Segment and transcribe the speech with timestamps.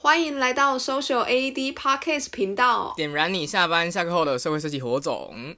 [0.00, 5.56] 欢迎来到 Social AED Podcast 频道，点燃你下班下课后的社会设计火种。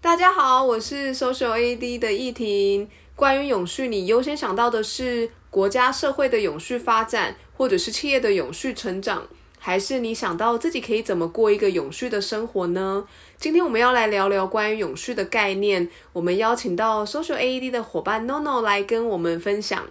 [0.00, 2.88] 大家好，我是 Social AED 的易婷。
[3.14, 9.26] 关于永续，你优先想到的是国家社会的永续发展，或者是企业的永续成长，
[9.58, 13.06] 还是你想到自己可以怎么过一个永续的生活呢？
[13.38, 15.88] 今天我们要来聊聊关于永续的概念。
[16.12, 19.86] 我们邀请到 Social AED 的伙伴 Nono 来跟我们分享。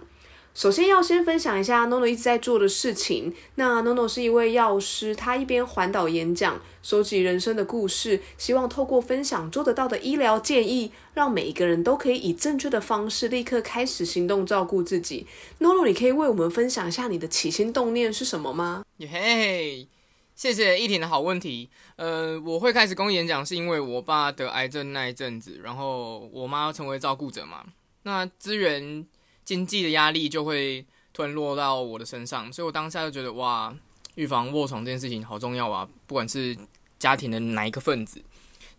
[0.54, 3.34] 首先要先分享一下 Nono 一直在做的事情。
[3.56, 15.26] 那 Nono 是一位药师，他一边环岛演讲，收集人生的故事，希望透过分享做得到的医疗建议，让每一个人都可以以正确的方式立刻开始行动照顾自己。
[15.58, 18.84] Nono，你可以为我们分享一下你的起心动念是什么吗？
[19.00, 19.88] 嘿嘿，
[20.36, 21.68] 谢谢一婷的好问题。
[21.96, 27.64] 呃，我会开始公益演讲是因为我爸得癌症那一阵子，然后我妈成为照顾者嘛，
[28.04, 29.04] 那资源。
[29.44, 33.74] 经济的压力就会突然落到我的身上，所以我当下就觉得哇，
[34.14, 35.88] 预防卧床这件事情好重要啊！
[36.06, 36.56] 不管是
[36.98, 38.22] 家庭的哪一个分子，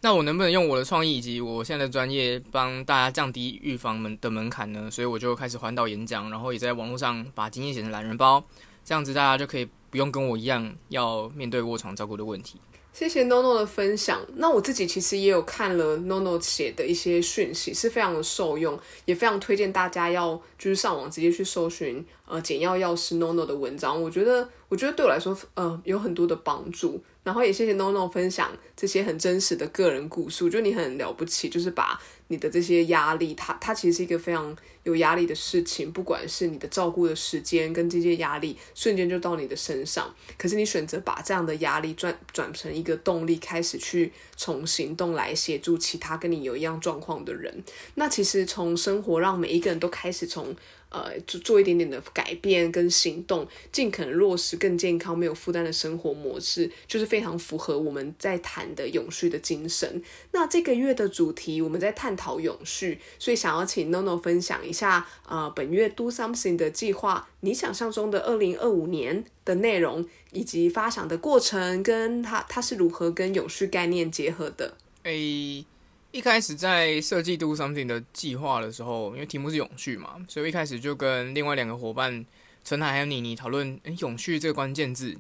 [0.02, 4.90] 那我能不能用我的创意以及我现在的专业帮大家降低预防门的门槛呢？
[4.90, 8.44] 所以我就开始环岛演讲，然后也在网络上把经验写成懒人包，
[8.84, 12.60] 这样子大家就可以不用跟我一样要面对卧床照顾的问题。
[12.98, 14.26] 谢谢 Nono 的分享。
[14.36, 24.02] 那我自己其实也有看了 Nono 写的一些讯息，是非常的受用，也非常推荐大家要就是上网直接去搜寻呃简要药师 Nono 的文章。
[24.02, 27.04] 我觉得我觉得对我来说呃有很多的帮助。
[27.26, 32.00] 然后也谢谢 Nono 分享这些很真实的个人故事，就你很了不起，就是把。
[32.28, 40.12] 你的这些压力，它它其实是一个非常有压力的事情，不管是你的照顾的时间跟这些压力，瞬间就到你的身上。
[40.36, 47.64] 可是你选择把这样的压力转转成一个动力，开始去从行动来协助其他跟你有一样状况的人。
[47.94, 50.56] 那其实从生活让每一个人都开始从。
[50.90, 60.02] 呃，做做一点点的改变跟行动，尽可能落实更健康、没有负担的生活模式，就是非常符合我们在谈的永续的精神。
[60.32, 74.78] 那这个月的主题我们在探讨永续，所以想要请 Nono 分享一下，呃，本月 Do Something 的计划，你想象中的二零二五年的内容，以及发想的过程，跟它它是如何跟永续概念结合的？
[75.04, 75.66] 诶。
[76.16, 82.26] 一开始在设计 Do Something 的计划的时候，因为题目是永续嘛，所以一开始就跟另外两个伙伴
[82.64, 85.18] 陈海还有妮妮讨论，诶，永续这个关键字。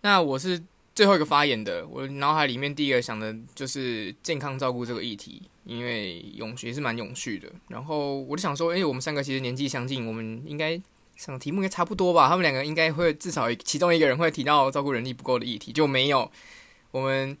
[0.00, 0.62] 那我是
[0.94, 7.46] 最后一个发言的，我脑海里面第一个想的就是健康照顾这个议题，因为永续也是蛮永续的。
[7.68, 10.80] 然后我就想说，诶，我们三个其实年纪相近，我们应该
[11.16, 12.26] 想题目应该差不多吧？
[12.30, 16.30] 他们两个应该会至少其中一个人会提到照顾人力不够的议题，就没有
[16.92, 17.36] 我们。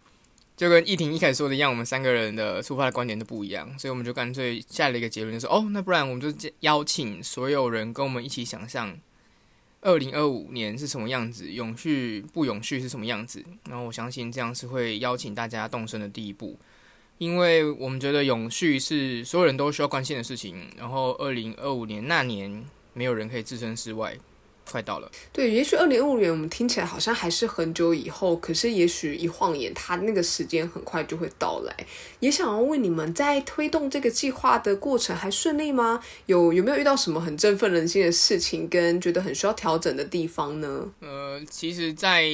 [0.58, 8.98] 就跟易婷一开始说的一样，我们三个人的出发的观点都不一样，所以我们就干脆下了一个结论，就是哦，那不然我们就邀请所有人跟我们一起想象
[9.82, 13.44] 二零二五年是什么样子，永续不永续是什么样子。
[13.70, 16.58] 然后我相信这样是会邀请大家动身的第一步，
[17.18, 20.66] 因为我们觉得永续是所有人都需要关心的事情。
[20.76, 22.64] 然后二零二五年那年，
[22.94, 24.18] 没有人可以置身事外。
[24.70, 31.74] 快到了，对，也许二零二五年我们听起来好像还是很久以后，可是也许一晃眼，它那个时间很快就会到来。
[32.20, 36.00] 也想要问你们，在推动这个计划的过程还顺利吗？
[36.26, 40.92] 有有没有遇到什么很振奋人心的事情，跟觉得很需要调整的地方呢？
[41.00, 42.28] 呃，其实，在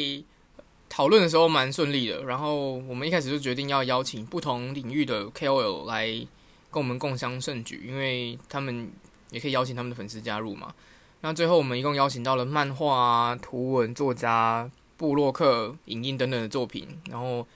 [0.88, 2.22] 讨论的时候蛮顺利的。
[2.24, 6.06] 然后我们一开始就决定要邀请不同领域的 KOL 来
[6.70, 8.90] 跟我们共襄盛举，因为他们
[9.30, 10.74] 也可以邀请他们的粉丝加入嘛。
[11.24, 17.46] 那最后，我们一共邀请到了漫画啊、图文作家、布洛克、影音等等的作品，然后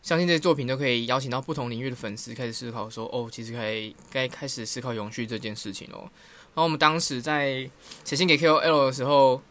[0.00, 6.08] 相信这些作品都可以邀请到不同领域的粉丝开始思考说，哦，其实可以该开始思考永续这件事情哦。
[6.54, 7.68] 然后我们当时在
[8.04, 9.42] 写信给 KOL 的时候，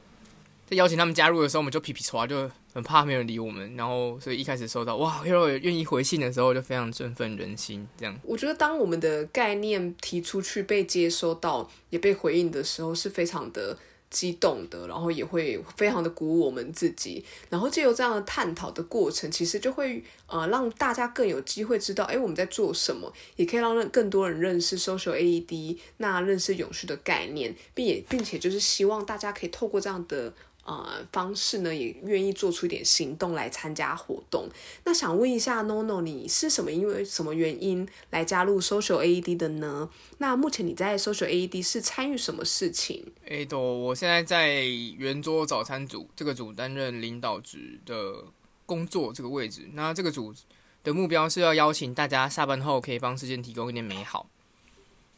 [0.69, 2.49] 在邀请他们加入的时候，我们就皮皮剉就。
[2.71, 7.85] 很怕没有人理我们，然后所以一开始收到哇，Hero 愿意回信的时候，就非常振奋人心。
[7.97, 13.75] 这样，我觉得当我们的概念提出去被接收到，也被回应的时候，是非常的
[14.11, 17.25] 激动的，然后也会非常的鼓舞我们自己。
[17.49, 30.31] 然后借由这样的探讨的过程，其实就会呃让大家更有机会知道，哎，我们在做什么，也可以让更多人认识 Social AED，那认识永续的概念，并也并且就是希望大家可以透过这样的。
[30.69, 34.47] 呃方式呢，也愿意做出一点行动来参加活动。
[34.83, 39.89] 那想问一下 NONO，你是什么因为什么原因来加入 Social AED 的呢？
[40.19, 43.03] 那目前你在 Social AED 是参与什么事情？
[43.27, 48.23] 哎，都，我现在在圆桌早餐组这个组担任领导职的
[48.67, 49.67] 工作这个位置。
[49.73, 50.31] 那这个组
[50.83, 54.29] 的目标是要邀请大家下班后可以帮世界提供一点美好。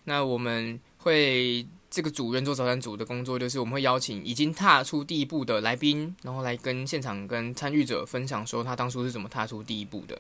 [0.06, 10.18] 那我们会这个组圆桌早餐组的工作就是我们会邀请已经踏出第一步的来宾，然后来跟现场跟参与者分享说他当初是怎么踏出第一步的。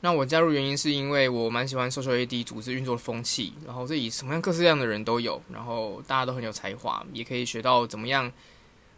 [0.00, 8.32] 那我加入原因是因为我蛮喜欢 social AD 组织运作的风气，然后这里什么样各式各样的人都有，然后大家都很有才华，也可以学到怎么样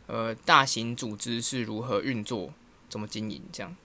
[0.06, 2.50] 呃大型组织是如何运作，
[2.88, 3.76] 怎么经营这样。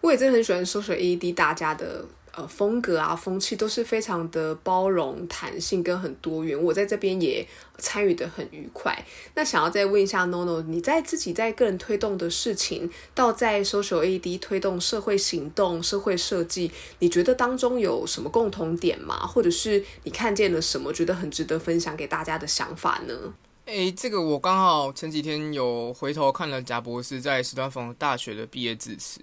[0.00, 2.04] 我也真的很喜欢 Social AD 大家的。
[2.38, 6.56] 呃，风格啊，风气都是非常的包容、弹性跟很多元。
[6.62, 7.44] 我在这边也
[7.78, 8.96] 参与得很愉快。
[9.34, 16.70] 那想要再问一下 NONO，你在自己在个人推动的事情，到在 Social ad 推动社会行动、社会设计，
[17.00, 19.26] 你觉得当中有什么共同点吗？
[19.26, 23.34] 或者是你看见了什么，觉得很值得分享给大家的想法呢？
[23.64, 29.20] 诶，这个我刚好前几天有回头看了贾博士在史丹佛大学的毕业致辞，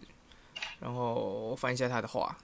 [0.81, 2.37] 然后翻一下他的话。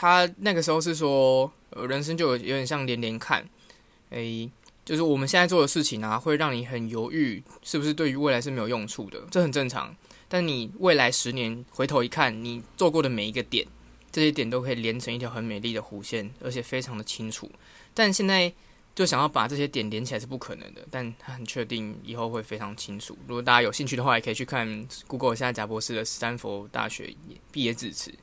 [0.00, 3.44] 他那个时候是说，呃，人生就有有点像连连看，
[4.10, 4.48] 诶，
[4.84, 9.92] 就是我们现在做的事情啊，会让你很犹豫，是不是对于未来是没有用处的，这很正常。
[10.28, 13.66] 但你未来十年回头一看，你做过的每一个点，
[14.12, 17.50] 这些点都可以连成一条很美丽的弧线，而且非常的清楚。
[17.92, 18.52] 但现在
[18.94, 23.18] 就想要把这些点连起来是不可能的，但他很确定以后会非常清楚。
[23.26, 27.12] 如果大家有兴趣的话，也可以去看 Google 一下贾博士的史丹佛大学
[27.50, 28.14] 毕业致辞。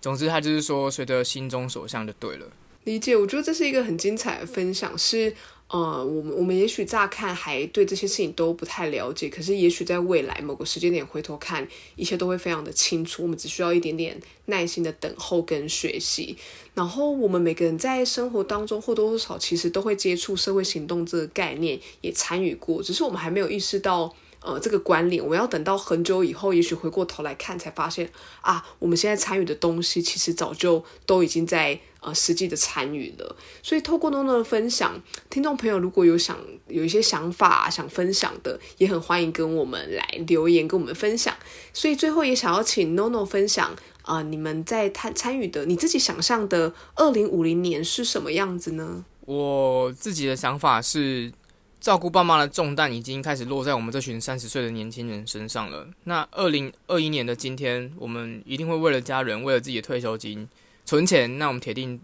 [0.00, 2.46] 总之，他就是说，随着心中所向就对了。
[2.84, 4.96] 理解，我觉得这是一个很精彩的分享。
[4.96, 5.34] 是，
[5.68, 13.22] 呃，我们我们也许乍看还对这些事情都不太了解，可是也许在未来某个时间点回头看，一切都会非常的清楚。
[13.22, 16.34] 我们只需要一点点耐心的等候跟学习。
[16.72, 24.14] 然后，我们每个人在生活当中或多或少其实都会接触社会行动这个概念，也参与过，只是我们还没有意识到。
[24.42, 28.10] 呃，这个关联，我要等到很久以后，也许回过头来看，才发现
[28.40, 33.36] 啊，我们现在参与的东西，其实早就都已经在呃实际的参与了。
[33.62, 34.98] 所以，透过 NONO 的分享，
[35.28, 36.38] 听众朋友如果有想
[36.68, 41.36] 有一些想法想分享的，也很欢迎跟我们来留言，跟我们分享。
[41.74, 49.04] 所以，最后也想要请 NONO 分享啊、你们在参参与的，你自己想象的二零五零年是什么样子呢？
[49.26, 51.30] 我自己的想法是。
[51.80, 55.88] 照顾爸妈的重担已经开始落在我们这群三十岁的年轻人身上了。
[56.04, 60.46] 那二零二一年的今天，我们一定会为了家人，为了自己的退休金
[60.84, 61.38] 存钱。
[61.38, 61.98] 那我们铁定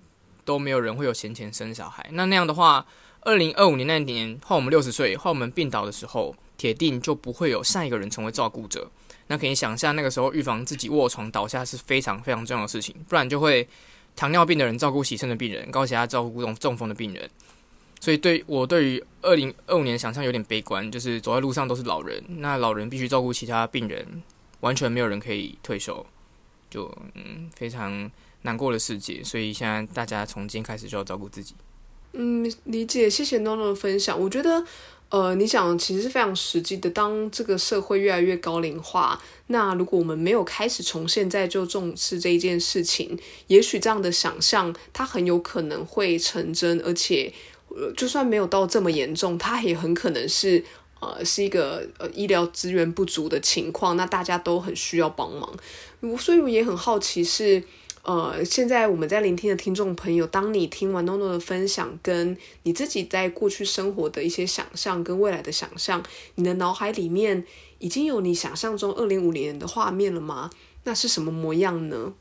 [0.46, 2.08] 都没有人会有闲钱生小孩。
[2.12, 2.87] 那那样的话，
[3.20, 8.90] 二零二五年那年换我们六十岁，换我们病倒的时候，铁定就不会有下一个人成为照顾者。
[9.26, 13.69] 那可以想象，那个时候预防自己卧床倒下是非常非常重要的事情，不然就会
[14.14, 17.28] 糖尿病的人照顾洗肾的病人，高血压照顾中中风的病人。
[17.99, 24.23] 所以对我对于二零二五年想象有点悲观，就是走在路上都是老人，那老人必须照顾其他病人，
[24.61, 26.07] 完全没有人可以退休，
[26.71, 26.85] 就
[27.15, 28.09] 嗯非常
[28.43, 29.25] 难过的世界。
[29.25, 31.55] 所以现在大家从今天开始就要照顾自己。
[32.13, 34.19] 嗯，理解，谢谢 NONO 的分享。
[34.19, 34.65] 我觉得，
[35.09, 36.89] 呃，你讲其实是非常实际的。
[36.89, 47.33] 当这个社会越来越高龄化，那如果我们没有开始从现在就重视这一件事情，也许这样的想象它很有可能会成真，而且。
[47.96, 50.64] 就算没有到这么严重，它也很可能是
[51.00, 55.54] 呃是一个呃医疗资源不足的情况，那大家都很需要帮忙。
[56.18, 57.62] 所以我也很好奇是
[58.02, 66.02] 呃现在我们在聆听的听众朋友，当你听完诺诺的分享，跟你自己在过去生活的一些想象跟未来的想象，
[66.37, 67.45] 你的脑海里面
[67.78, 70.50] 已经有你想象中二零五零年的画面了吗？
[70.85, 72.14] 那是什么模样呢？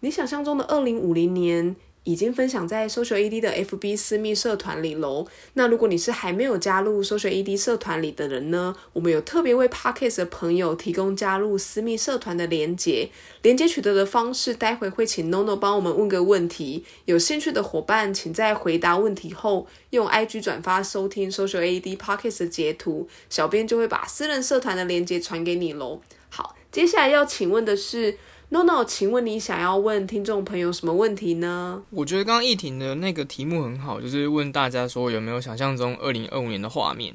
[0.00, 1.74] 你想象中的二零五零年？
[2.04, 5.26] 已经分享在 Social ED 的 FB 私密社团里喽。
[5.54, 13.10] 那如果你是还没有加入 Social ED 社团里的人呢，我们有特别为 Podcast 的朋友提供加入私密社团的连接。
[13.42, 16.84] 连接取得的方式，待会会请 NONO 帮我们问个问题。
[17.06, 26.00] 有兴趣的伙伴，请在回答问题后用 IG 转发收听 Social ED Podcast 的截图，小编就会把私人社团的连接传给你喽。
[26.28, 28.18] 好，接下来要请问的是。
[28.50, 31.82] NONO，请问你想要问听众朋友什么问题呢？
[31.90, 37.12] 我觉得刚刚易婷的那个题目很好，就是问大家说有没有想象中二零二五年的画面。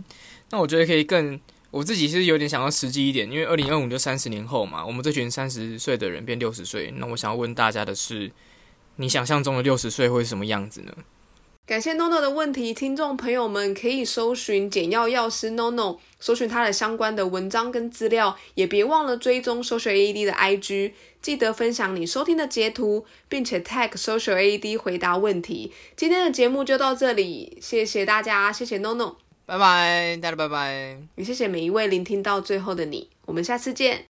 [0.50, 1.40] 那我觉得可以更，
[1.72, 6.92] 我自己是有点想要实际一点，因为二零二五就三十年后嘛，我们这群三十岁的人变六十岁。
[6.98, 8.32] 那我想要问大家的是，
[8.98, 10.94] 你想象中的六十岁会是什么样子呢？
[11.70, 25.72] 感谢 NONO 的问题，听众朋友们可以搜寻简要药师 NONO，搜寻他的相关的文章跟资料，也别忘了追踪 Social AED 的 IG，记得分享你收听的截图，并且 tag Social AED 回答问题。
[25.96, 34.06] 今天的节目就到这里，谢谢大家，谢谢 NONO，拜拜，大家拜拜，也谢谢每一位聆听到最后的你，我们下次见。